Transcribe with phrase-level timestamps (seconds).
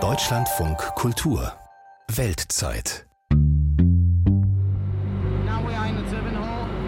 [0.00, 1.52] Deutschlandfunk Kultur
[2.12, 3.06] Weltzeit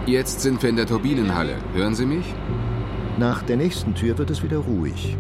[0.06, 1.58] Jetzt sind wir in der Turbinenhalle.
[1.74, 2.26] Hören Sie mich?
[3.18, 5.16] Nach der nächsten Tür wird es wieder ruhig.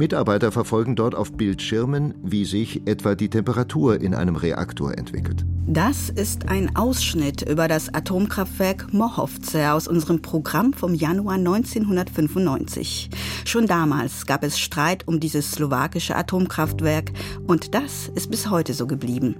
[0.00, 5.44] Mitarbeiter verfolgen dort auf Bildschirmen, wie sich etwa die Temperatur in einem Reaktor entwickelt.
[5.66, 13.10] Das ist ein Ausschnitt über das Atomkraftwerk Mochovce aus unserem Programm vom Januar 1995.
[13.44, 17.12] Schon damals gab es Streit um dieses slowakische Atomkraftwerk
[17.46, 19.36] und das ist bis heute so geblieben.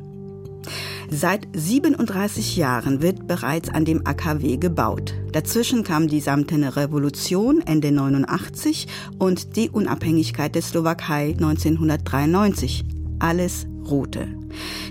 [1.12, 5.12] Seit 37 Jahren wird bereits an dem AKW gebaut.
[5.32, 8.86] Dazwischen kam die Samtene Revolution Ende 89
[9.18, 12.84] und die Unabhängigkeit der Slowakei 1993.
[13.18, 14.28] Alles ruhte.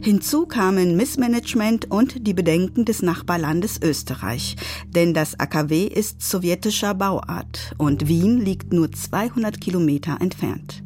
[0.02, 4.58] Hinzu kamen Missmanagement und die Bedenken des Nachbarlandes Österreich.
[4.88, 10.84] Denn das AKW ist sowjetischer Bauart und Wien liegt nur 200 Kilometer entfernt.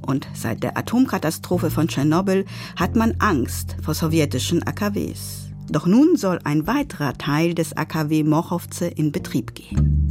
[0.00, 2.44] Und seit der Atomkatastrophe von Tschernobyl
[2.76, 5.50] hat man Angst vor sowjetischen AKWs.
[5.70, 10.04] Doch nun soll ein weiterer Teil des AKW Mochovce in Betrieb gehen.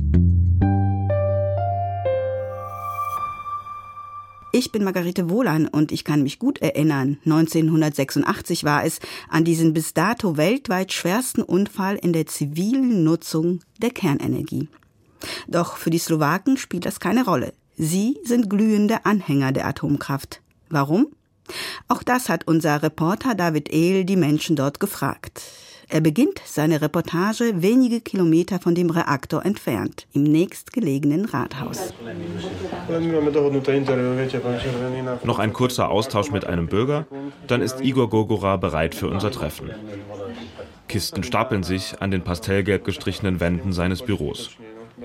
[4.56, 9.74] Ich bin Margarete Wohlan und ich kann mich gut erinnern, 1986 war es, an diesen
[9.74, 14.70] bis dato weltweit schwersten Unfall in der zivilen Nutzung der Kernenergie.
[15.48, 17.54] Doch für die Slowaken spielt das keine Rolle.
[17.76, 20.42] Sie sind glühende Anhänger der Atomkraft.
[20.70, 21.08] Warum?
[21.88, 25.42] Auch das hat unser Reporter David Ehl die Menschen dort gefragt.
[25.90, 31.94] Er beginnt seine Reportage wenige Kilometer von dem Reaktor entfernt, im nächstgelegenen Rathaus.
[35.24, 37.06] Noch ein kurzer Austausch mit einem Bürger,
[37.46, 39.70] dann ist Igor Gogora bereit für unser Treffen.
[40.88, 44.52] Kisten stapeln sich an den pastellgelb gestrichenen Wänden seines Büros.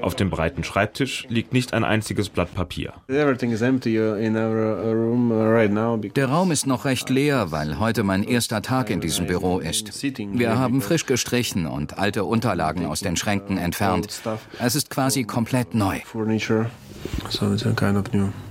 [0.00, 2.94] Auf dem breiten Schreibtisch liegt nicht ein einziges Blatt Papier.
[3.08, 3.34] Uh, uh,
[5.96, 10.02] Der Raum ist noch recht leer, weil heute mein erster Tag in diesem Büro ist.
[10.02, 14.22] Wir haben frisch gestrichen und alte Unterlagen aus den Schränken entfernt.
[14.58, 15.98] Es ist quasi komplett neu.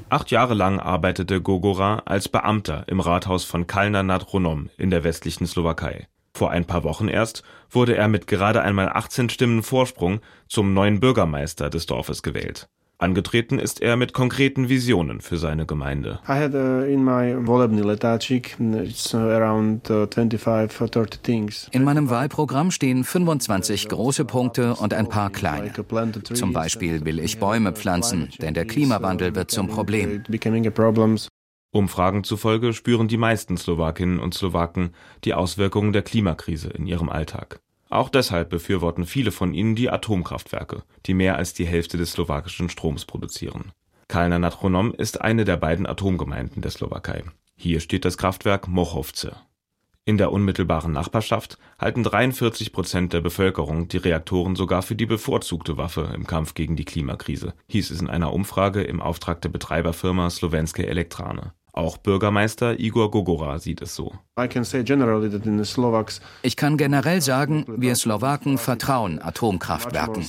[0.10, 5.04] Acht Jahre lang arbeitete Gogora als Beamter im Rathaus von Kalna nad Hronom in der
[5.04, 6.08] westlichen Slowakei.
[6.38, 11.00] Vor ein paar Wochen erst wurde er mit gerade einmal 18 Stimmen Vorsprung zum neuen
[11.00, 12.70] Bürgermeister des Dorfes gewählt.
[13.00, 16.20] Angetreten ist er mit konkreten Visionen für seine Gemeinde.
[16.30, 17.04] Uh, uh, in
[21.84, 25.74] meinem Wahlprogramm stehen 25 große Punkte und ein paar kleine.
[26.34, 30.22] Zum Beispiel will ich Bäume pflanzen, denn der Klimawandel wird zum Problem.
[31.78, 37.60] Umfragen zufolge spüren die meisten Slowakinnen und Slowaken die Auswirkungen der Klimakrise in ihrem Alltag.
[37.90, 42.70] Auch deshalb befürworten viele von ihnen die Atomkraftwerke, die mehr als die Hälfte des slowakischen
[42.70, 43.72] Stroms produzieren.
[44.08, 47.24] Kalna nad Hronom ist eine der beiden Atomgemeinden der Slowakei.
[47.56, 49.36] Hier steht das Kraftwerk Mochovce.
[50.04, 55.78] In der unmittelbaren Nachbarschaft halten 43 Prozent der Bevölkerung die Reaktoren sogar für die bevorzugte
[55.78, 60.30] Waffe im Kampf gegen die Klimakrise, hieß es in einer Umfrage im Auftrag der Betreiberfirma
[60.30, 61.54] Slovenske Elektrane.
[61.78, 64.12] Auch Bürgermeister Igor Gogora sieht es so.
[66.42, 70.24] Ich kann generell sagen, wir Slowaken vertrauen Atomkraftwerken.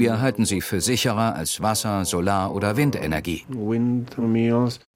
[0.00, 3.44] Wir halten sie für sicherer als Wasser, Solar- oder Windenergie.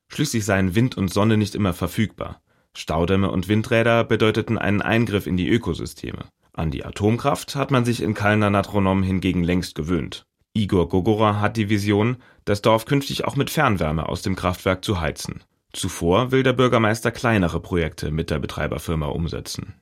[0.09, 2.41] Schließlich seien Wind und Sonne nicht immer verfügbar.
[2.77, 6.25] Staudämme und Windräder bedeuteten einen Eingriff in die Ökosysteme.
[6.55, 10.25] An die Atomkraft hat man sich in Kalna Natronom hingegen längst gewöhnt.
[10.55, 15.01] Igor Gogora hat die Vision, das Dorf künftig auch mit Fernwärme aus dem Kraftwerk zu
[15.01, 15.45] heizen.
[15.75, 19.75] Zuvor will der Bürgermeister kleinere Projekte mit der Betreiberfirma umsetzen.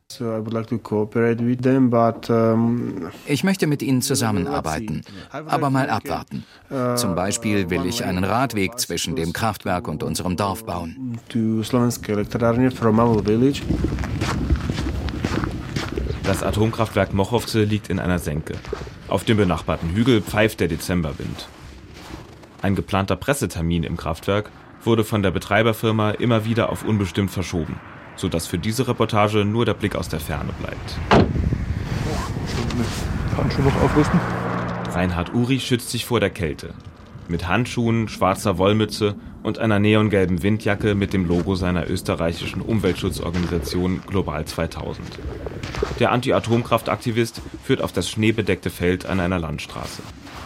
[3.27, 6.45] Ich möchte mit ihnen zusammenarbeiten, aber mal abwarten.
[6.97, 11.19] Zum Beispiel will ich einen Radweg zwischen dem Kraftwerk und unserem Dorf bauen.
[16.25, 18.55] Das Atomkraftwerk Mochovce liegt in einer Senke.
[19.09, 21.49] Auf dem benachbarten Hügel pfeift der Dezemberwind.
[22.63, 24.51] Ein geplanter Pressetermin im Kraftwerk
[24.85, 27.81] wurde von der Betreiberfirma immer wieder auf unbestimmt verschoben,
[28.17, 30.99] sodass für diese Reportage nur der Blick aus der Ferne bleibt.
[33.37, 34.21] Handschuhe noch aufrüsten?
[34.93, 36.75] Reinhard Uri schützt sich vor der Kälte.
[37.29, 44.45] Mit Handschuhen, schwarzer Wollmütze und einer neongelben Windjacke mit dem Logo seiner österreichischen Umweltschutzorganisation Global
[44.45, 45.01] 2000.
[45.99, 50.03] Der Anti-Atomkraft-Aktivist führt auf das schneebedeckte Feld an einer Landstraße.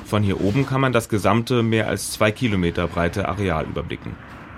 [0.06, 4.12] Von hier oben kann man das gesamte, mehr als zwei Kilometer breite Areal überblicken.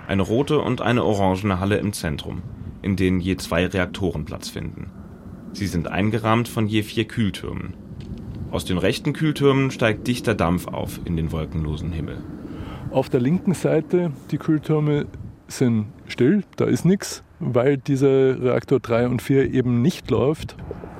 [0.07, 2.43] Eine rote und eine orangene Halle im Zentrum,
[2.83, 4.91] in denen je zwei Reaktoren Platz finden.
[5.53, 7.73] Sie sind eingerahmt von je vier Kühltürmen.
[8.51, 12.17] Aus den rechten Kühltürmen steigt dichter Dampf auf in den wolkenlosen Himmel.
[12.91, 15.07] Auf der linken Seite, die Kühltürme
[15.47, 20.55] sind still, da ist nichts, weil dieser Reaktor 3 und 4 eben nicht läuft,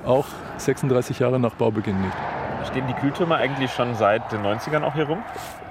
[0.06, 0.26] auch
[0.58, 2.39] 36 Jahre nach Baubeginn nicht.
[2.66, 5.24] Stehen die Kühltürme eigentlich schon seit den 90ern auch hier rum?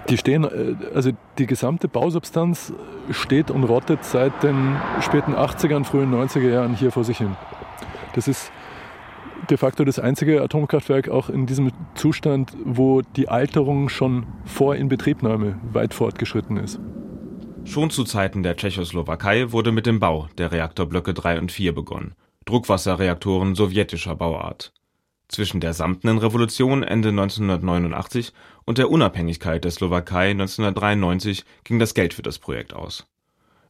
[0.08, 2.73] Die stehen, äh, also die gesamte Bausubstanz
[3.11, 7.37] steht und rottet seit den späten 80ern, frühen 90er Jahren hier vor sich hin.
[8.14, 8.50] Das ist
[9.50, 15.58] de facto das einzige Atomkraftwerk auch in diesem Zustand, wo die Alterung schon vor Inbetriebnahme
[15.73, 16.81] weit fortgeschritten ist.
[17.64, 22.14] Schon zu Zeiten der Tschechoslowakei wurde mit dem Bau der Reaktorblöcke 3 und 4 begonnen,
[22.46, 24.73] Druckwasserreaktoren sowjetischer Bauart.
[25.28, 28.32] Zwischen der Samtenen Revolution Ende 1989
[28.64, 33.06] und der Unabhängigkeit der Slowakei 1993 ging das Geld für das Projekt aus.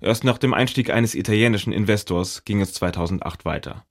[0.00, 3.84] Erst nach dem Einstieg eines italienischen Investors ging es 2008 weiter.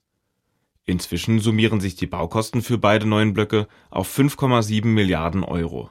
[0.85, 5.89] Inzwischen summieren sich die Baukosten für beide neuen Blöcke auf 5,7 Milliarden Euro.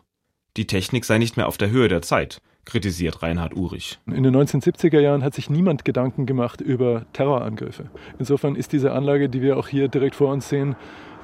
[0.57, 3.99] Die Technik sei nicht mehr auf der Höhe der Zeit, kritisiert Reinhard Urich.
[4.07, 7.91] In den 1970er Jahren hat sich niemand Gedanken gemacht über Terrorangriffe.
[8.19, 10.77] Insofern ist diese Anlage, die wir auch hier direkt vor uns sehen,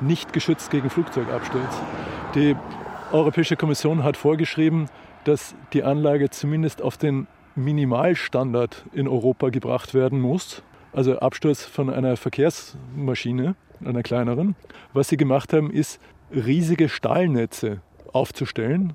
[0.02, 1.80] nicht geschützt gegen Flugzeugabsturz.
[2.34, 2.56] Die
[3.12, 4.88] Europäische Kommission hat vorgeschrieben,
[5.24, 10.62] dass die Anlage zumindest auf den Minimalstandard in Europa gebracht werden muss.
[10.92, 13.54] Also Absturz von einer Verkehrsmaschine,
[13.84, 14.56] einer kleineren.
[14.92, 16.00] Was sie gemacht haben, ist
[16.34, 17.82] riesige Stahlnetze
[18.12, 18.94] aufzustellen,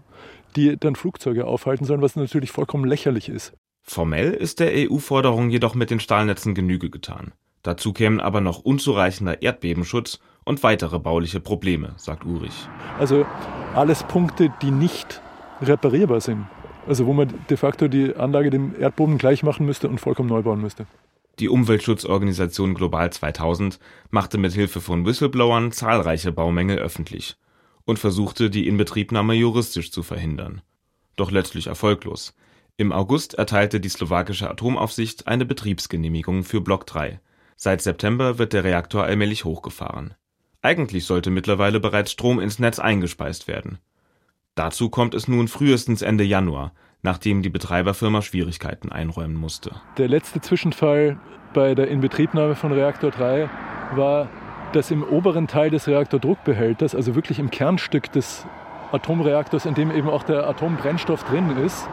[0.56, 3.54] die dann Flugzeuge aufhalten sollen, was natürlich vollkommen lächerlich ist.
[3.84, 7.32] Formell ist der EU-Forderung jedoch mit den Stahlnetzen Genüge getan.
[7.64, 12.68] Dazu kämen aber noch unzureichender Erdbebenschutz und weitere bauliche Probleme, sagt Urich.
[12.98, 13.26] Also
[13.76, 15.22] alles Punkte, die nicht
[15.62, 16.48] reparierbar sind.
[16.88, 20.42] Also wo man de facto die Anlage dem Erdboden gleich machen müsste und vollkommen neu
[20.42, 20.88] bauen müsste.
[21.40, 23.78] Die Umweltschutzorganisation Global 2000
[24.10, 27.36] machte mit Hilfe von Whistleblowern zahlreiche Baumängel öffentlich
[27.84, 30.62] und versuchte, die Inbetriebnahme juristisch zu verhindern.
[31.18, 32.34] Doch letztlich erfolglos.
[32.78, 37.20] Im August erteilte die slowakische Atomaufsicht eine Betriebsgenehmigung für Block 3.
[37.58, 40.14] Seit September wird der Reaktor allmählich hochgefahren.
[40.68, 43.78] Eigentlich sollte mittlerweile bereits Strom ins Netz eingespeist werden.
[44.54, 49.72] Dazu kommt es nun frühestens Ende Januar, nachdem die Betreiberfirma Schwierigkeiten einräumen musste.
[49.98, 51.22] Der letzte Zwischenfall
[51.54, 53.50] bei der Inbetriebnahme von Reaktor 3
[53.96, 54.28] war,
[54.74, 58.46] dass im oberen Teil des Reaktordruckbehälters, also wirklich im Kernstück des
[58.92, 61.88] Atomreaktors, in dem eben auch der Atombrennstoff drin ist,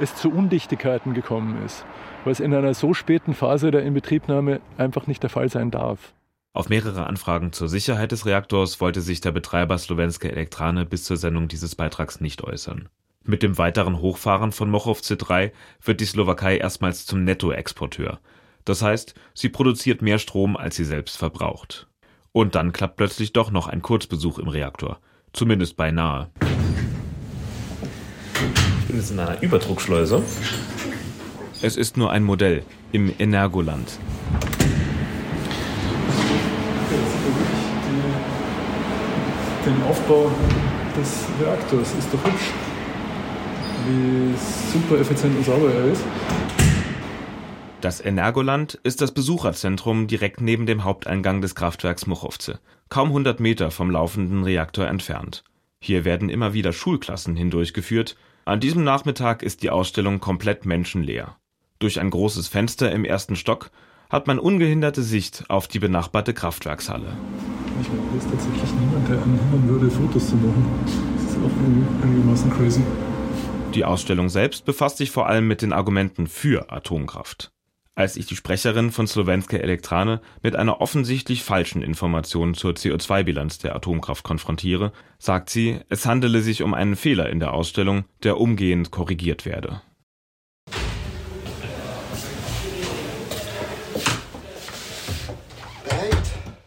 [0.00, 1.84] es zu Undichtigkeiten gekommen ist,
[2.24, 6.14] es in einer so späten Phase der Inbetriebnahme einfach nicht der Fall sein darf.
[6.56, 11.18] Auf mehrere Anfragen zur Sicherheit des Reaktors wollte sich der Betreiber Slowenske Elektrane bis zur
[11.18, 12.88] Sendung dieses Beitrags nicht äußern.
[13.24, 15.52] Mit dem weiteren Hochfahren von Mochovce 3
[15.84, 18.20] wird die Slowakei erstmals zum Nettoexporteur.
[18.64, 21.88] Das heißt, sie produziert mehr Strom, als sie selbst verbraucht.
[22.32, 24.98] Und dann klappt plötzlich doch noch ein Kurzbesuch im Reaktor.
[25.34, 26.30] Zumindest beinahe.
[28.80, 30.22] Ich bin jetzt in einer Überdruckschleuse.
[31.60, 32.62] Es ist nur ein Modell
[32.92, 33.98] im Energoland.
[39.66, 40.30] Den Aufbau
[40.96, 41.92] des Reaktors.
[41.98, 42.52] Ist doch hübsch,
[43.86, 44.34] wie
[44.72, 46.04] super effizient und sauber er ist.
[47.80, 52.58] Das Energoland ist das Besucherzentrum direkt neben dem Haupteingang des Kraftwerks Mochovce,
[52.88, 55.44] kaum 100 Meter vom laufenden Reaktor entfernt.
[55.80, 58.16] Hier werden immer wieder Schulklassen hindurchgeführt.
[58.44, 61.36] An diesem Nachmittag ist die Ausstellung komplett menschenleer.
[61.78, 63.70] Durch ein großes Fenster im ersten Stock
[64.08, 67.16] hat man ungehinderte Sicht auf die benachbarte Kraftwerkshalle.
[67.86, 70.66] Ich meine, hier ist tatsächlich niemand, der anhindern würde, Fotos zu machen.
[70.84, 72.82] Das ist auch einigermaßen crazy.
[73.74, 77.52] Die Ausstellung selbst befasst sich vor allem mit den Argumenten für Atomkraft.
[77.94, 83.76] Als ich die Sprecherin von Slowenske Elektrane mit einer offensichtlich falschen Information zur CO2-Bilanz der
[83.76, 88.90] Atomkraft konfrontiere, sagt sie, es handele sich um einen Fehler in der Ausstellung, der umgehend
[88.90, 89.80] korrigiert werde.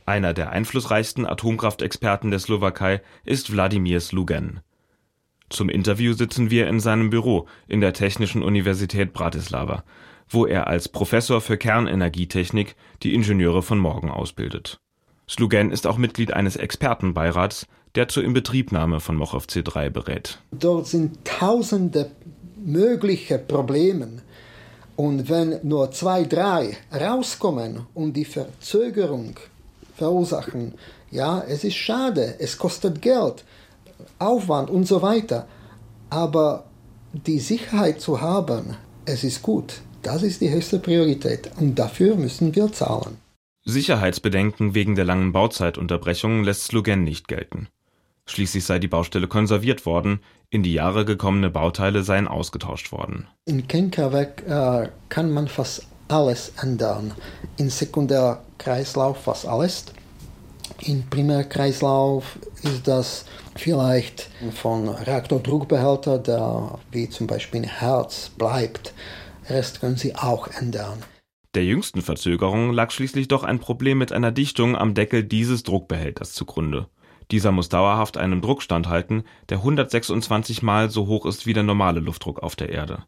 [0.09, 4.59] Einer der einflussreichsten Atomkraftexperten der Slowakei ist Wladimir Slugen.
[5.51, 9.83] Zum Interview sitzen wir in seinem Büro in der Technischen Universität Bratislava,
[10.27, 14.79] wo er als Professor für Kernenergietechnik die Ingenieure von morgen ausbildet.
[15.29, 20.39] Slugen ist auch Mitglied eines Expertenbeirats, der zur Inbetriebnahme von Mochovce 3 berät.
[20.49, 22.09] Dort sind tausende
[22.57, 24.23] mögliche Probleme.
[24.95, 29.35] Und wenn nur zwei, drei rauskommen und die Verzögerung
[29.99, 30.73] verursachen.
[31.11, 33.45] Ja, es ist schade, es kostet Geld,
[34.17, 35.47] Aufwand und so weiter.
[36.09, 36.65] Aber
[37.13, 38.75] die Sicherheit zu haben,
[39.05, 39.81] es ist gut.
[40.01, 43.17] Das ist die höchste Priorität und dafür müssen wir zahlen.
[43.65, 47.67] Sicherheitsbedenken wegen der langen Bauzeitunterbrechung lässt Slogan nicht gelten.
[48.25, 53.27] Schließlich sei die Baustelle konserviert worden, in die Jahre gekommene Bauteile seien ausgetauscht worden.
[53.45, 57.13] In Kernkraftwerk äh, kann man fast alles ändern.
[57.57, 59.85] In Sekundärkreislauf fast alles.
[60.81, 63.25] Im Primärkreislauf ist das
[63.55, 68.93] vielleicht von Reaktordruckbehälter, der wie zum Beispiel ein Herz bleibt.
[69.49, 71.03] Rest können Sie auch ändern.
[71.55, 76.33] Der jüngsten Verzögerung lag schließlich doch ein Problem mit einer Dichtung am Deckel dieses Druckbehälters
[76.33, 76.87] zugrunde.
[77.31, 81.99] Dieser muss dauerhaft einem Druck standhalten, der 126 Mal so hoch ist wie der normale
[81.99, 83.03] Luftdruck auf der Erde.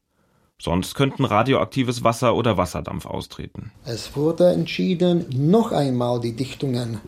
[0.63, 3.71] Sonst könnten radioaktives Wasser oder Wasserdampf austreten.
[3.83, 6.99] Es wurde entschieden, noch einmal die Dichtungen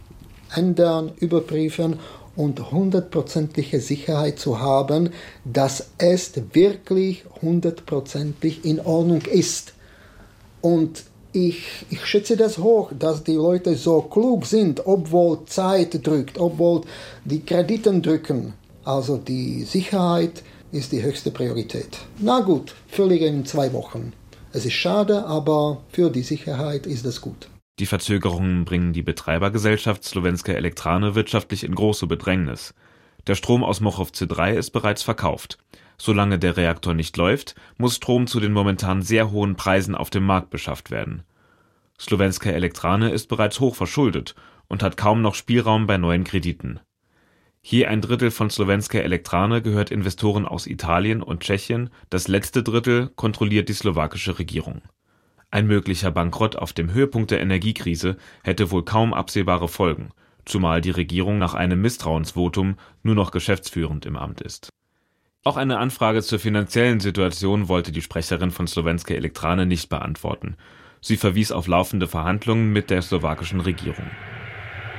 [0.55, 1.99] ändern, überprüfen
[2.35, 5.11] und hundertprozentige Sicherheit zu haben,
[5.45, 9.75] dass es wirklich hundertprozentig in Ordnung ist.
[10.61, 16.39] Und ich, ich schätze das hoch, dass die Leute so klug sind, obwohl Zeit drückt,
[16.39, 16.81] obwohl
[17.23, 18.53] die Krediten drücken.
[18.83, 20.41] Also die Sicherheit
[20.73, 21.99] ist die höchste Priorität.
[22.17, 24.11] Na gut, völlig in zwei Wochen.
[24.51, 27.47] Es ist schade, aber für die Sicherheit ist es gut.
[27.79, 32.73] Die Verzögerungen bringen die Betreibergesellschaft Slowenske Elektrane wirtschaftlich in große Bedrängnis.
[33.27, 35.57] Der Strom aus Mochovce 3 ist bereits verkauft.
[35.97, 40.25] Solange der Reaktor nicht läuft, muss Strom zu den momentan sehr hohen Preisen auf dem
[40.25, 41.23] Markt beschafft werden.
[41.99, 44.33] Slowenske Elektrane ist bereits hoch verschuldet
[44.67, 46.79] und hat kaum noch Spielraum bei neuen Krediten.
[47.65, 53.09] Je ein Drittel von Slowenske Elektrane gehört Investoren aus Italien und Tschechien, das letzte Drittel
[53.15, 54.81] kontrolliert die slowakische Regierung.
[55.49, 60.09] Ein möglicher Bankrott auf dem Höhepunkt der Energiekrise hätte wohl kaum absehbare Folgen,
[60.45, 64.73] zumal die Regierung nach einem Misstrauensvotum nur noch geschäftsführend im Amt ist
[65.45, 70.55] auch eine Anfrage zur finanziellen Situation wollte die Sprecherin von Slowenske Elektrane nicht beantworten.
[71.01, 74.09] Sie verwies auf laufende Verhandlungen mit der slowakischen Regierung.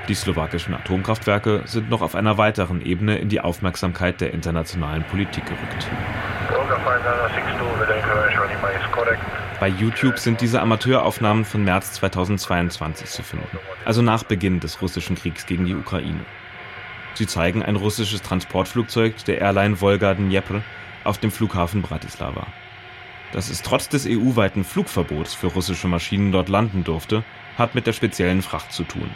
[0.09, 5.47] Die slowakischen Atomkraftwerke sind noch auf einer weiteren Ebene in die Aufmerksamkeit der internationalen Politik
[5.47, 5.89] gerückt.
[9.61, 15.17] Bei YouTube sind diese Amateuraufnahmen von März 2022 zu finden, also nach Beginn des russischen
[15.17, 16.21] Kriegs gegen die Ukraine.
[17.15, 20.63] Sie zeigen ein russisches Transportflugzeug der Airline Volga Dnepr
[21.05, 22.47] auf dem Flughafen Bratislava.
[23.33, 27.25] Dass es trotz des EU-weiten Flugverbots für russische Maschinen dort landen durfte,
[27.57, 29.11] hat mit der speziellen Fracht zu tun.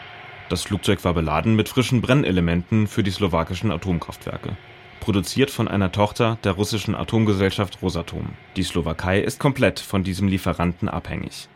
[0.49, 4.57] Das Flugzeug war beladen mit frischen Brennelementen für die slowakischen Atomkraftwerke.
[5.01, 8.31] Produziert von einer Tochter der russischen Atomgesellschaft Rosatom.
[8.57, 11.49] Die Slowakei ist komplett von diesem Lieferanten abhängig.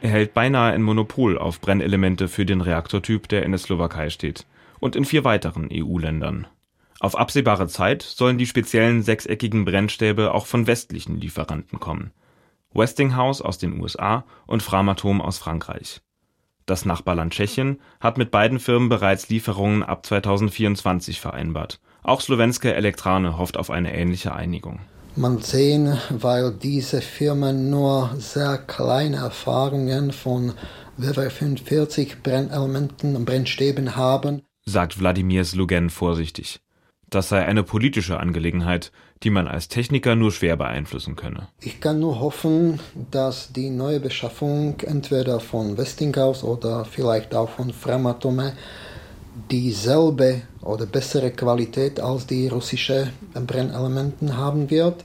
[0.00, 4.46] Er hält beinahe ein Monopol auf Brennelemente für den Reaktortyp, der in der Slowakei steht
[4.80, 6.46] und in vier weiteren EU-Ländern.
[6.98, 12.12] Auf absehbare Zeit sollen die speziellen sechseckigen Brennstäbe auch von westlichen Lieferanten kommen.
[12.72, 16.00] Westinghouse aus den USA und Framatome aus Frankreich.
[16.70, 21.80] Das Nachbarland Tschechien hat mit beiden Firmen bereits Lieferungen ab 2024 vereinbart.
[22.04, 24.78] Auch Slowenske Elektrane hofft auf eine ähnliche Einigung.
[25.16, 30.52] Man sehen, weil diese Firmen nur sehr kleine Erfahrungen von
[30.96, 36.60] WW45 Brennelementen und Brennstäben haben, sagt Wladimir Slugen vorsichtig.
[37.10, 38.92] Das sei eine politische Angelegenheit,
[39.24, 41.48] die man als Techniker nur schwer beeinflussen könne.
[41.60, 42.78] Ich kann nur hoffen,
[43.10, 48.52] dass die neue Beschaffung entweder von Westinghouse oder vielleicht auch von Framatome
[49.50, 55.04] dieselbe oder bessere Qualität als die russischen Brennelementen haben wird.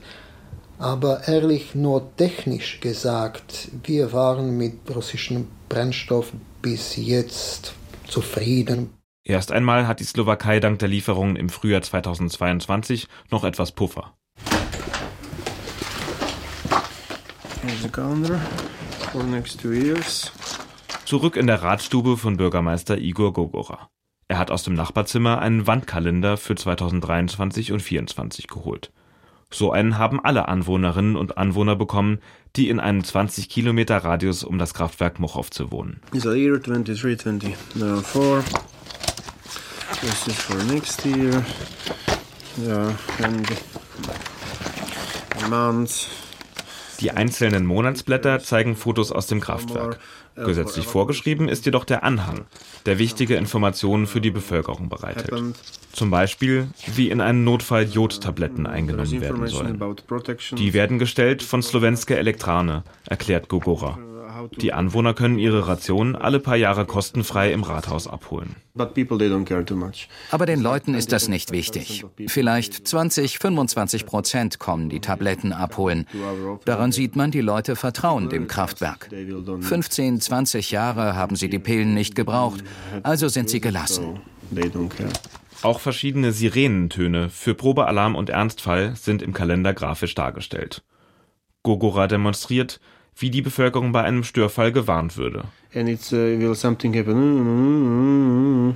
[0.78, 6.32] Aber ehrlich, nur technisch gesagt, wir waren mit russischem Brennstoff
[6.62, 7.74] bis jetzt
[8.06, 8.95] zufrieden.
[9.28, 14.14] Erst einmal hat die Slowakei dank der Lieferungen im Frühjahr 2022 noch etwas Puffer.
[21.04, 23.90] Zurück in der Ratstube von Bürgermeister Igor Gogora.
[24.28, 28.92] Er hat aus dem Nachbarzimmer einen Wandkalender für 2023 und 2024 geholt.
[29.50, 32.20] So einen haben alle Anwohnerinnen und Anwohner bekommen,
[32.54, 36.00] die in einem 20 Kilometer Radius um das Kraftwerk Mochovce wohnen.
[36.12, 37.56] Is 23, 20,
[40.06, 41.44] This is for next year.
[42.64, 42.94] Ja,
[43.24, 43.48] and
[45.50, 46.06] months.
[47.00, 49.98] Die einzelnen Monatsblätter zeigen Fotos aus dem Kraftwerk.
[50.36, 52.44] Gesetzlich vorgeschrieben ist jedoch der Anhang,
[52.86, 55.56] der wichtige Informationen für die Bevölkerung bereithält.
[55.92, 59.82] Zum Beispiel, wie in einem Notfall Jodtabletten eingenommen werden sollen.
[60.52, 63.98] Die werden gestellt von Slowenske Elektrane, erklärt Gogora.
[64.56, 68.56] Die Anwohner können ihre Rationen alle paar Jahre kostenfrei im Rathaus abholen.
[70.30, 72.04] Aber den Leuten ist das nicht wichtig.
[72.26, 76.06] Vielleicht 20, 25 Prozent kommen die Tabletten abholen.
[76.64, 79.08] Daran sieht man, die Leute vertrauen dem Kraftwerk.
[79.60, 82.62] 15, 20 Jahre haben sie die Pillen nicht gebraucht,
[83.02, 84.20] also sind sie gelassen.
[85.62, 90.82] Auch verschiedene Sirenentöne für Probealarm und Ernstfall sind im Kalender grafisch dargestellt.
[91.62, 92.78] Gogora demonstriert,
[93.16, 95.44] wie die Bevölkerung bei einem Störfall gewarnt würde.
[95.74, 98.74] And it's uh, will something happen.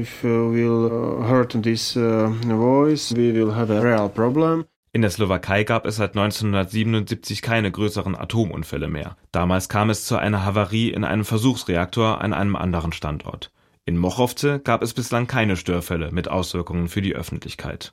[0.00, 4.64] If uh, we'll uh, hurt this uh, voice, we will have a real problem.
[4.92, 9.16] In der Slowakei gab es seit 1977 keine größeren Atomunfälle mehr.
[9.32, 13.50] Damals kam es zu einer Havarie in einem Versuchsreaktor an einem anderen Standort.
[13.86, 17.92] In Mochovce gab es bislang keine Störfälle mit Auswirkungen für die Öffentlichkeit.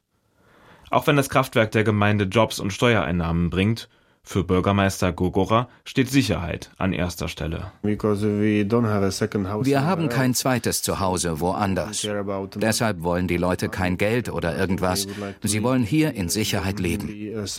[0.92, 3.90] Auch wenn das Kraftwerk der Gemeinde Jobs und Steuereinnahmen bringt,
[4.24, 7.72] für Bürgermeister Gogora steht Sicherheit an erster Stelle.
[7.84, 12.08] Wir haben kein zweites Zuhause woanders.
[12.56, 15.08] Deshalb wollen die Leute kein Geld oder irgendwas.
[15.44, 17.10] Sie wollen hier in Sicherheit leben.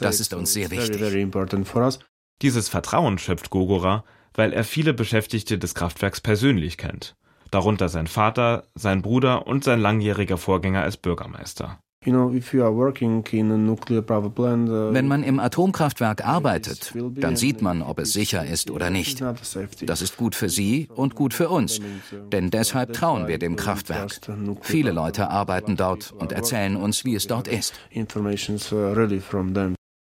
[0.00, 1.00] Das ist uns sehr wichtig.
[2.42, 4.04] Dieses Vertrauen schöpft Gogora,
[4.34, 7.14] weil er viele Beschäftigte des Kraftwerks persönlich kennt.
[7.50, 11.78] Darunter sein Vater, sein Bruder und sein langjähriger Vorgänger als Bürgermeister.
[12.04, 12.10] Uh,
[14.92, 19.22] Wenn man im Atomkraftwerk arbeitet, dann sieht man, ob es sicher ist oder nicht.
[19.86, 21.80] Das ist gut für Sie und gut für uns,
[22.32, 24.20] denn deshalb trauen wir dem Kraftwerk.
[24.62, 27.74] Viele Leute arbeiten dort und erzählen uns, wie es dort ist.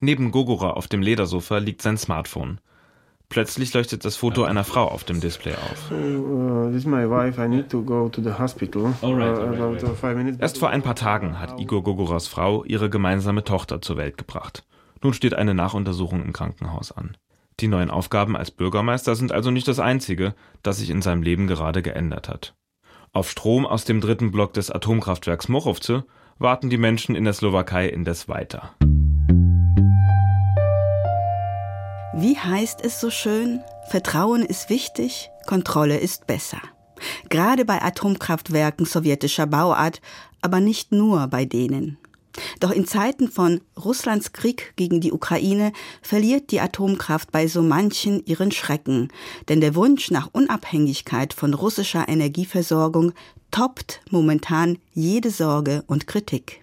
[0.00, 2.61] Neben Gogora auf dem Ledersofa liegt sein Smartphone.
[3.30, 5.90] Plötzlich leuchtet das Foto einer Frau auf dem Display auf.
[10.40, 14.64] Erst vor ein paar Tagen hat Igor Gogoras Frau ihre gemeinsame Tochter zur Welt gebracht.
[15.02, 17.16] Nun steht eine Nachuntersuchung im Krankenhaus an.
[17.61, 21.49] Die neuen Aufgaben als Bürgermeister sind also nicht das Einzige, das sich in seinem Leben
[21.49, 22.54] gerade geändert hat.
[23.12, 26.04] Auf Strom aus dem dritten Block des Atomkraftwerks Mochovce
[26.38, 28.75] warten die Menschen in der Slowakei indes weiter.
[32.20, 33.60] Wie heißt es so schön?
[33.90, 36.60] Vertrauen ist wichtig, Kontrolle ist besser.
[37.28, 40.00] Gerade bei Atomkraftwerken sowjetischer Bauart,
[40.42, 41.96] aber nicht nur bei denen.
[42.58, 45.70] Doch in Zeiten von Russlands Krieg gegen die Ukraine
[46.02, 49.12] verliert die Atomkraft bei so manchen ihren Schrecken,
[49.48, 53.12] denn der Wunsch nach Unabhängigkeit von russischer Energieversorgung
[53.52, 56.62] toppt momentan jede Sorge und Kritik.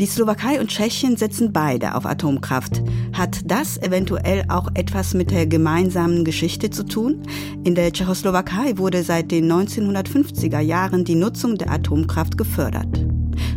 [0.00, 2.80] Die Slowakei und Tschechien setzen beide auf Atomkraft.
[3.12, 7.22] Hat das eventuell auch etwas mit der gemeinsamen Geschichte zu tun?
[7.64, 13.04] In der Tschechoslowakei wurde seit den 1950er Jahren die Nutzung der Atomkraft gefördert.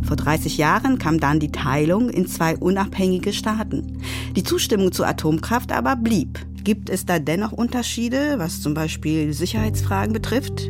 [0.06, 4.00] Vor 30 Jahren kam dann die Teilung in zwei unabhängige Staaten.
[4.36, 6.46] Die Zustimmung zur Atomkraft aber blieb.
[6.66, 10.70] Gibt es da dennoch Unterschiede, was zum Beispiel Sicherheitsfragen betrifft?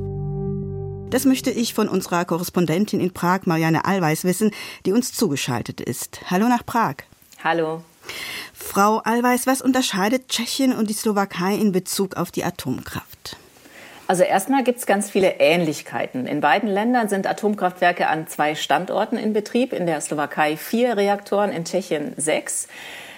[1.14, 4.50] Das möchte ich von unserer Korrespondentin in Prag, Marianne Allweis, wissen,
[4.88, 6.22] die uns zugeschaltet ist.
[6.32, 6.96] Hallo nach Prag.
[7.44, 7.84] Hallo.
[8.52, 13.38] Frau Allweis, was unterscheidet Tschechien und die Slowakei in Bezug auf die Atomkraft?
[14.08, 16.26] Also erstmal gibt es ganz viele Ähnlichkeiten.
[16.26, 19.72] In beiden Ländern sind Atomkraftwerke an zwei Standorten in Betrieb.
[19.72, 22.68] In der Slowakei vier Reaktoren, in Tschechien sechs.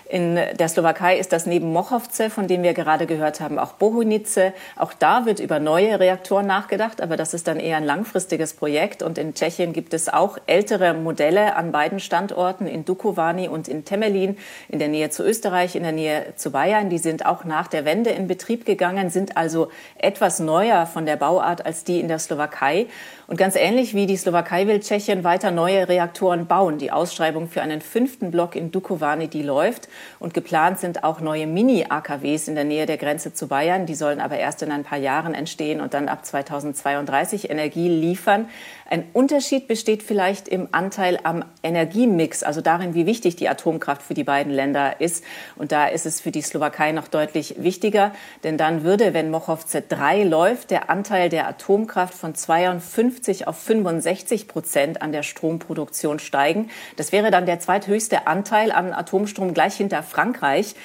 [0.08, 4.54] In der Slowakei ist das neben Mochovce, von dem wir gerade gehört haben, auch Bohunice.
[4.76, 9.02] Auch da wird über neue Reaktoren nachgedacht, aber das ist dann eher ein langfristiges Projekt.
[9.02, 13.84] Und in Tschechien gibt es auch ältere Modelle an beiden Standorten, in Dukovany und in
[13.84, 14.38] Temelin,
[14.70, 16.92] in der Nähe zu Österreich, in der Nähe zu Bayern.
[16.92, 21.16] Die sind auch nach der Wende in Betrieb gegangen, sind also etwas neuer von der
[21.16, 22.86] Bauart als die in der Slowakei.
[23.28, 26.78] Und ganz ähnlich wie die Slowakei will Tschechien weiter neue Reaktoren bauen.
[26.78, 29.90] Die Ausschreibung für einen fünften Block in Dukovany, die läuft.
[30.20, 33.88] Und geplant sind auch neue Mini-AKWs in der Nähe der Grenze zu Bayern.
[33.88, 38.48] Die sollen aber erst in ein paar Jahren entstehen und dann ab 2032 Energie liefern.
[38.88, 44.14] Ein Unterschied besteht vielleicht im Anteil am Energiemix, also darin, wie wichtig die Atomkraft für
[44.14, 45.24] die beiden Länder ist.
[45.56, 48.12] Und da ist es für die Slowakei noch deutlich wichtiger,
[48.44, 53.15] denn dann würde, wenn Mochovce 3 läuft, der Anteil der Atomkraft von 52
[53.48, 56.70] auf 65 Prozent an der Stromproduktion steigen.
[56.96, 60.76] Das wäre dann der zweithöchste Anteil an Atomstrom gleich hinter Frankreich.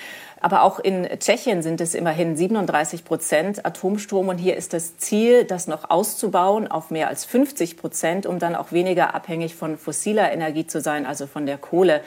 [0.41, 4.29] Aber auch in Tschechien sind es immerhin 37 Prozent Atomstrom.
[4.29, 8.55] Und hier ist das Ziel, das noch auszubauen auf mehr als 50 Prozent, um dann
[8.55, 12.01] auch weniger abhängig von fossiler Energie zu sein, also von der Kohle.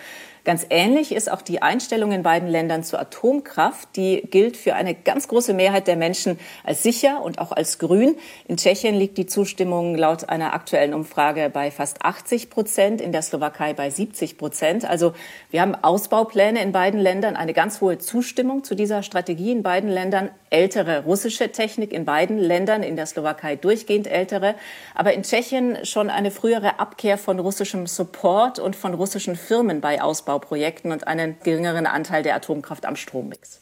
[0.45, 3.87] Ganz ähnlich ist auch die Einstellung in beiden Ländern zur Atomkraft.
[3.95, 8.17] Die gilt für eine ganz große Mehrheit der Menschen als sicher und auch als grün.
[8.49, 13.21] In Tschechien liegt die Zustimmung laut einer aktuellen Umfrage bei fast 80 Prozent, in der
[13.21, 14.83] Slowakei bei 70 Prozent.
[14.83, 15.13] Also
[15.49, 19.89] wir haben Ausbaupläne in beiden Ländern, eine ganz hohe Zustimmung zu dieser Strategie in beiden
[19.89, 24.55] Ländern, ältere russische Technik in beiden Ländern, in der Slowakei durchgehend ältere,
[24.93, 30.01] aber in Tschechien schon eine frühere Abkehr von russischem Support und von russischen Firmen bei
[30.01, 33.59] Ausbau Ausbauprojekten und einen geringeren Anteil der Atomkraft am Strommix.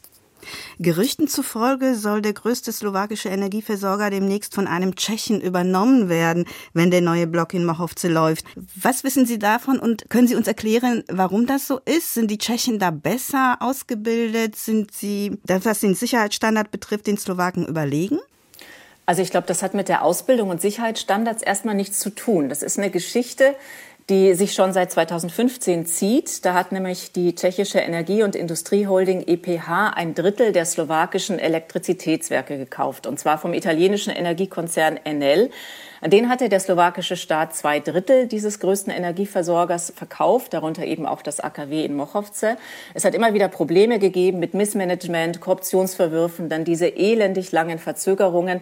[0.79, 7.01] Gerüchten zufolge soll der größte slowakische Energieversorger demnächst von einem Tschechen übernommen werden, wenn der
[7.01, 8.45] neue Block in Mochovce läuft.
[8.75, 12.15] Was wissen Sie davon und können Sie uns erklären, warum das so ist?
[12.15, 14.55] Sind die Tschechen da besser ausgebildet?
[14.55, 18.17] Sind sie, was den Sicherheitsstandard betrifft, den Slowaken überlegen?
[19.05, 22.49] Also ich glaube, das hat mit der Ausbildung und Sicherheitsstandards erstmal nichts zu tun.
[22.49, 23.55] Das ist eine Geschichte,
[24.11, 26.43] die sich schon seit 2015 zieht.
[26.43, 33.07] Da hat nämlich die tschechische Energie- und Industrieholding EPH ein Drittel der slowakischen Elektrizitätswerke gekauft,
[33.07, 35.49] und zwar vom italienischen Energiekonzern Enel.
[36.01, 41.21] An den hatte der slowakische Staat zwei Drittel dieses größten Energieversorgers verkauft, darunter eben auch
[41.21, 42.57] das AKW in Mochovce.
[42.93, 48.59] Es hat immer wieder Probleme gegeben mit Missmanagement, Korruptionsverwürfen, dann diese elendig langen Verzögerungen.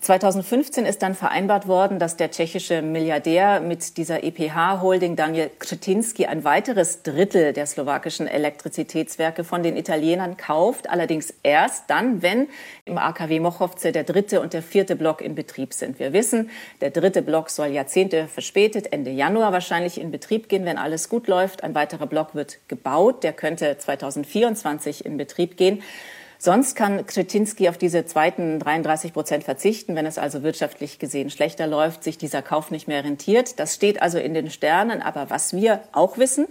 [0.00, 6.44] 2015 ist dann vereinbart worden, dass der tschechische Milliardär mit dieser EPH-Holding Daniel Kretinsky ein
[6.44, 10.90] weiteres Drittel der slowakischen Elektrizitätswerke von den Italienern kauft.
[10.90, 12.48] Allerdings erst dann, wenn
[12.84, 15.98] im AKW Mochovce der dritte und der vierte Block in Betrieb sind.
[15.98, 20.78] Wir wissen, der dritte Block soll Jahrzehnte verspätet, Ende Januar wahrscheinlich in Betrieb gehen, wenn
[20.78, 21.64] alles gut läuft.
[21.64, 25.82] Ein weiterer Block wird gebaut, der könnte 2024 in Betrieb gehen.
[26.38, 31.66] Sonst kann Kretinsky auf diese zweiten 33 Prozent verzichten, wenn es also wirtschaftlich gesehen schlechter
[31.66, 33.58] läuft, sich dieser Kauf nicht mehr rentiert.
[33.58, 35.00] Das steht also in den Sternen.
[35.00, 36.46] Aber was wir auch wissen,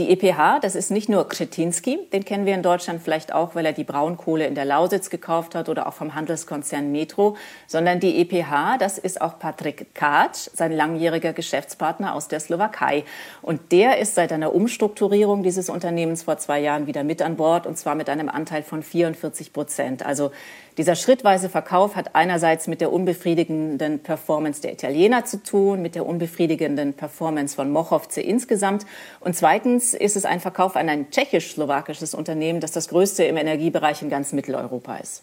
[0.00, 3.66] die EPH, das ist nicht nur Kretinsky, den kennen wir in Deutschland vielleicht auch, weil
[3.66, 7.36] er die Braunkohle in der Lausitz gekauft hat oder auch vom Handelskonzern Metro,
[7.66, 13.04] sondern die EPH, das ist auch Patrick Katsch, sein langjähriger Geschäftspartner aus der Slowakei.
[13.42, 17.66] Und der ist seit einer Umstrukturierung dieses Unternehmens vor zwei Jahren wieder mit an Bord
[17.66, 20.06] und zwar mit einem Anteil von 44 Prozent.
[20.06, 20.30] Also
[20.76, 26.06] dieser schrittweise Verkauf hat einerseits mit der unbefriedigenden Performance der Italiener zu tun, mit der
[26.06, 28.86] unbefriedigenden Performance von Mochovce insgesamt.
[29.20, 34.02] Und zweitens ist es ein Verkauf an ein tschechisch-slowakisches Unternehmen, das das größte im Energiebereich
[34.02, 35.22] in ganz Mitteleuropa ist.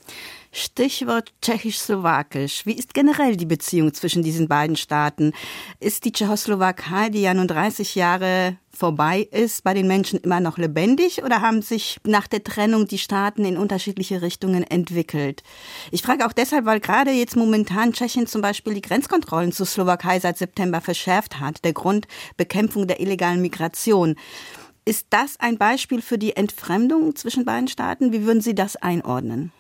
[0.52, 2.66] Stichwort tschechisch-slowakisch.
[2.66, 5.34] Wie ist generell die Beziehung zwischen diesen beiden Staaten?
[5.80, 10.58] Ist die Tschechoslowakei, die ja nun 30 Jahre vorbei ist, bei den Menschen immer noch
[10.58, 15.42] lebendig oder haben sich nach der Trennung die Staaten in unterschiedliche Richtungen entwickelt?
[15.92, 20.20] Ich frage auch deshalb, weil gerade jetzt momentan Tschechien zum Beispiel die Grenzkontrollen zur Slowakei
[20.20, 21.64] seit September verschärft hat.
[21.66, 22.08] Der Grund
[22.38, 24.16] Bekämpfung der illegalen Migration.
[24.86, 28.14] Ist das ein Beispiel für die Entfremdung zwischen beiden Staaten?
[28.14, 29.52] Wie würden Sie das einordnen?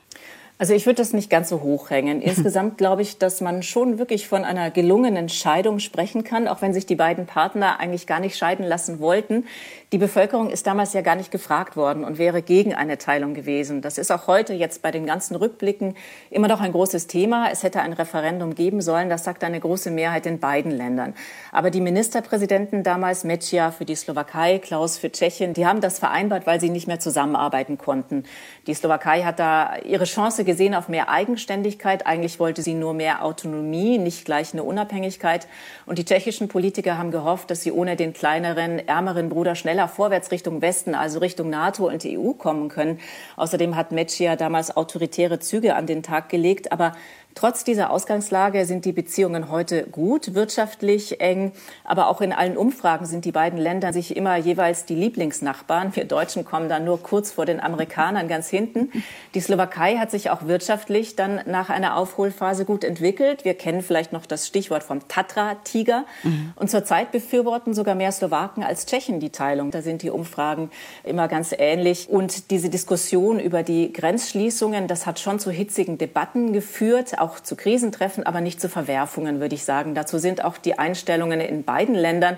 [0.59, 2.21] Also ich würde das nicht ganz so hoch hängen.
[2.23, 6.73] Insgesamt glaube ich, dass man schon wirklich von einer gelungenen Scheidung sprechen kann, auch wenn
[6.73, 9.45] sich die beiden Partner eigentlich gar nicht scheiden lassen wollten.
[9.93, 13.81] Die Bevölkerung ist damals ja gar nicht gefragt worden und wäre gegen eine Teilung gewesen.
[13.81, 15.95] Das ist auch heute jetzt bei den ganzen Rückblicken
[16.29, 17.49] immer noch ein großes Thema.
[17.51, 19.09] Es hätte ein Referendum geben sollen.
[19.09, 21.13] Das sagt eine große Mehrheit in beiden Ländern.
[21.51, 26.47] Aber die Ministerpräsidenten damals, Mecia für die Slowakei, Klaus für Tschechien, die haben das vereinbart,
[26.47, 28.23] weil sie nicht mehr zusammenarbeiten konnten.
[28.65, 32.07] Die Slowakei hat da ihre Chance gesehen auf mehr Eigenständigkeit.
[32.07, 35.47] Eigentlich wollte sie nur mehr Autonomie, nicht gleich eine Unabhängigkeit.
[35.85, 40.31] Und die tschechischen Politiker haben gehofft, dass sie ohne den kleineren, ärmeren Bruder schneller vorwärts
[40.31, 42.99] Richtung Westen, also Richtung NATO und EU kommen können.
[43.35, 46.71] Außerdem hat Meccia damals autoritäre Züge an den Tag gelegt.
[46.71, 46.93] Aber
[47.37, 51.51] Trotz dieser Ausgangslage sind die Beziehungen heute gut, wirtschaftlich eng,
[51.83, 55.95] aber auch in allen Umfragen sind die beiden Länder sich immer jeweils die Lieblingsnachbarn.
[55.95, 58.91] Wir Deutschen kommen da nur kurz vor den Amerikanern ganz hinten.
[59.35, 63.45] Die Slowakei hat sich auch wirtschaftlich dann nach einer Aufholphase gut entwickelt.
[63.45, 66.05] Wir kennen vielleicht noch das Stichwort vom Tatra-Tiger.
[66.23, 66.53] Mhm.
[66.55, 69.69] Und zurzeit befürworten sogar mehr Slowaken als Tschechen die Teilung.
[69.69, 70.71] Da sind die Umfragen
[71.03, 72.09] immer ganz ähnlich.
[72.09, 77.55] Und diese Diskussion über die Grenzschließungen, das hat schon zu hitzigen Debatten geführt auch zu
[77.55, 79.95] Krisentreffen, aber nicht zu Verwerfungen, würde ich sagen.
[79.95, 82.37] Dazu sind auch die Einstellungen in beiden Ländern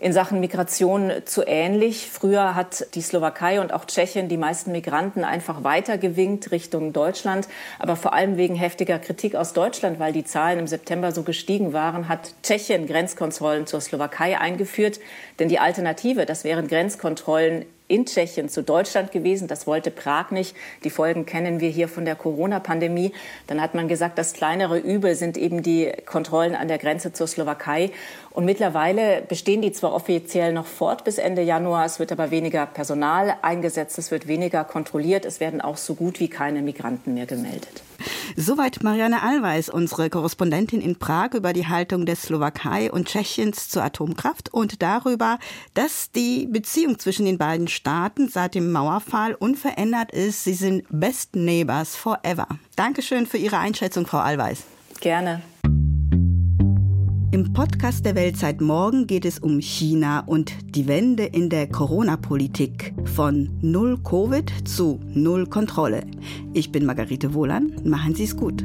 [0.00, 2.08] in Sachen Migration zu ähnlich.
[2.10, 7.48] Früher hat die Slowakei und auch Tschechien die meisten Migranten einfach weitergewinkt Richtung Deutschland.
[7.78, 11.72] Aber vor allem wegen heftiger Kritik aus Deutschland, weil die Zahlen im September so gestiegen
[11.72, 15.00] waren, hat Tschechien Grenzkontrollen zur Slowakei eingeführt.
[15.38, 19.48] Denn die Alternative, das wären Grenzkontrollen in Tschechien zu Deutschland gewesen.
[19.48, 20.54] Das wollte Prag nicht.
[20.84, 23.12] Die Folgen kennen wir hier von der Corona-Pandemie.
[23.48, 27.26] Dann hat man gesagt, das kleinere Übel sind eben die Kontrollen an der Grenze zur
[27.26, 27.90] Slowakei.
[28.32, 32.64] Und mittlerweile bestehen die zwar offiziell noch fort bis Ende Januar, es wird aber weniger
[32.66, 37.26] Personal eingesetzt, es wird weniger kontrolliert, es werden auch so gut wie keine Migranten mehr
[37.26, 37.82] gemeldet.
[38.36, 43.82] Soweit Marianne Allweis, unsere Korrespondentin in Prag über die Haltung der Slowakei und Tschechiens zur
[43.82, 45.38] Atomkraft und darüber,
[45.74, 50.44] dass die Beziehung zwischen den beiden Staaten seit dem Mauerfall unverändert ist.
[50.44, 52.46] Sie sind Best Neighbors forever.
[52.76, 54.62] Dankeschön für Ihre Einschätzung, Frau Allweis.
[55.00, 55.42] Gerne.
[57.40, 62.92] Im Podcast der Weltzeit morgen geht es um China und die Wende in der Corona-Politik
[63.14, 66.02] von Null Covid zu Null Kontrolle.
[66.52, 67.74] Ich bin Margarete Wohlan.
[67.82, 68.62] Machen Sie es gut.